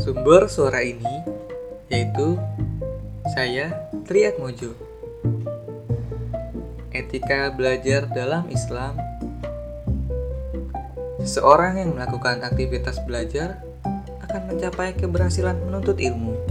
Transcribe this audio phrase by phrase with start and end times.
[0.00, 1.22] Sumber suara ini
[1.86, 2.34] yaitu
[3.30, 4.74] saya Triat Mojo.
[6.90, 8.98] Etika belajar dalam Islam
[11.22, 13.62] Seseorang yang melakukan aktivitas belajar
[14.26, 16.49] akan mencapai keberhasilan menuntut ilmu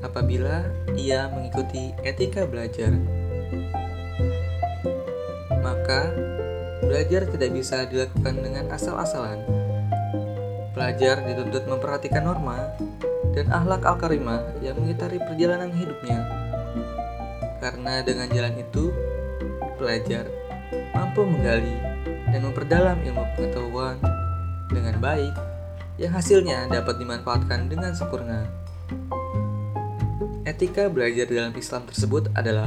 [0.00, 0.64] apabila
[0.96, 2.92] ia mengikuti etika belajar.
[5.60, 6.12] Maka,
[6.84, 9.44] belajar tidak bisa dilakukan dengan asal-asalan.
[10.72, 12.72] Pelajar dituntut memperhatikan norma
[13.36, 16.24] dan akhlak al-karimah yang mengitari perjalanan hidupnya.
[17.60, 18.88] Karena dengan jalan itu,
[19.76, 20.24] pelajar
[20.96, 21.76] mampu menggali
[22.30, 24.00] dan memperdalam ilmu pengetahuan
[24.70, 25.34] dengan baik
[26.00, 28.48] yang hasilnya dapat dimanfaatkan dengan sempurna.
[30.50, 32.66] Etika belajar dalam Islam tersebut adalah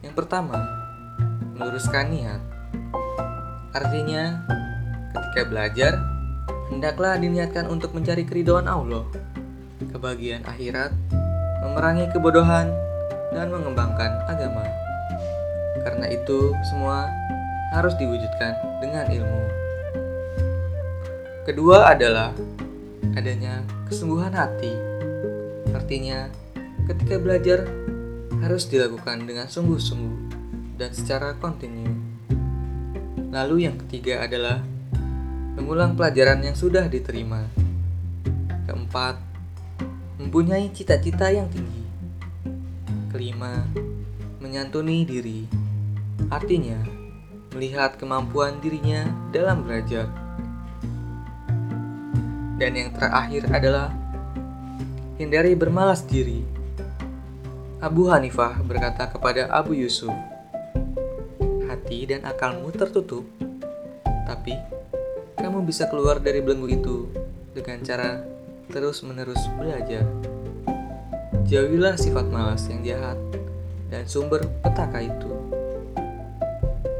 [0.00, 0.56] yang pertama,
[1.52, 2.40] meluruskan niat.
[3.76, 4.40] Artinya,
[5.12, 5.92] ketika belajar,
[6.72, 9.04] hendaklah diniatkan untuk mencari keridhaan Allah,
[9.92, 10.96] kebahagiaan akhirat,
[11.60, 12.72] memerangi kebodohan,
[13.36, 14.64] dan mengembangkan agama.
[15.84, 17.04] Karena itu, semua
[17.76, 19.42] harus diwujudkan dengan ilmu.
[21.44, 22.32] Kedua adalah
[23.12, 23.60] adanya
[23.92, 24.89] kesungguhan hati.
[25.74, 26.30] Artinya,
[26.90, 27.68] ketika belajar
[28.40, 30.18] harus dilakukan dengan sungguh-sungguh
[30.80, 31.84] dan secara kontinu.
[33.30, 34.64] Lalu yang ketiga adalah
[35.54, 37.46] mengulang pelajaran yang sudah diterima.
[38.64, 39.20] Keempat,
[40.16, 41.84] mempunyai cita-cita yang tinggi.
[43.12, 43.68] Kelima,
[44.40, 45.44] menyantuni diri.
[46.32, 46.80] Artinya,
[47.52, 50.08] melihat kemampuan dirinya dalam belajar.
[52.56, 53.99] Dan yang terakhir adalah
[55.20, 56.40] hindari bermalas diri.
[57.76, 60.08] Abu Hanifah berkata kepada Abu Yusuf,
[61.68, 63.28] "Hati dan akalmu tertutup,
[64.24, 64.56] tapi
[65.36, 66.96] kamu bisa keluar dari belenggu itu
[67.52, 68.24] dengan cara
[68.72, 70.08] terus-menerus belajar.
[71.44, 73.20] Jauhilah sifat malas yang jahat
[73.92, 75.28] dan sumber petaka itu."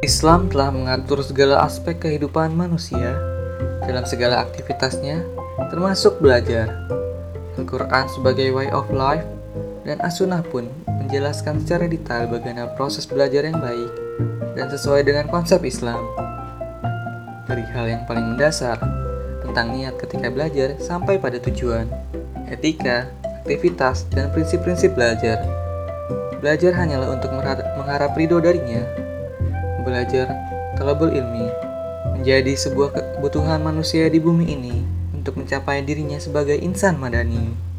[0.04, 3.16] Islam telah mengatur segala aspek kehidupan manusia
[3.88, 5.24] dalam segala aktivitasnya,
[5.72, 6.99] termasuk belajar.
[7.58, 9.26] Al-Quran sebagai way of life
[9.82, 13.90] dan As-Sunnah pun menjelaskan secara detail bagaimana proses belajar yang baik
[14.54, 15.98] dan sesuai dengan konsep Islam.
[17.50, 18.78] Dari hal yang paling mendasar
[19.42, 21.90] tentang niat ketika belajar sampai pada tujuan,
[22.46, 23.10] etika,
[23.42, 25.42] aktivitas, dan prinsip-prinsip belajar.
[26.38, 28.86] Belajar hanyalah untuk mengharap ridho darinya
[29.80, 30.30] belajar
[30.76, 31.48] talabul ilmi
[32.16, 34.76] menjadi sebuah kebutuhan manusia di bumi ini
[35.20, 37.69] untuk mencapai dirinya sebagai insan madani.